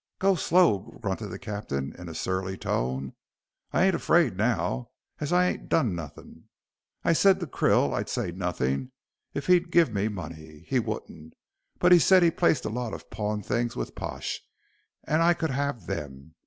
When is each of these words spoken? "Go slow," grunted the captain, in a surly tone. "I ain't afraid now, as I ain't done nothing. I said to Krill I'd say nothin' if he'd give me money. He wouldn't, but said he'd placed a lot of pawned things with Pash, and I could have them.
"Go 0.17 0.33
slow," 0.33 0.97
grunted 0.99 1.27
the 1.29 1.37
captain, 1.37 1.93
in 1.95 2.09
a 2.09 2.15
surly 2.15 2.57
tone. 2.57 3.13
"I 3.71 3.83
ain't 3.85 3.93
afraid 3.93 4.35
now, 4.35 4.89
as 5.19 5.31
I 5.31 5.45
ain't 5.45 5.69
done 5.69 5.93
nothing. 5.93 6.45
I 7.03 7.13
said 7.13 7.39
to 7.39 7.45
Krill 7.45 7.93
I'd 7.93 8.09
say 8.09 8.31
nothin' 8.31 8.93
if 9.35 9.45
he'd 9.45 9.69
give 9.69 9.93
me 9.93 10.07
money. 10.07 10.65
He 10.67 10.79
wouldn't, 10.79 11.35
but 11.77 11.93
said 12.01 12.23
he'd 12.23 12.35
placed 12.37 12.65
a 12.65 12.69
lot 12.69 12.95
of 12.95 13.11
pawned 13.11 13.45
things 13.45 13.75
with 13.75 13.93
Pash, 13.93 14.41
and 15.03 15.21
I 15.21 15.35
could 15.35 15.51
have 15.51 15.85
them. 15.85 16.33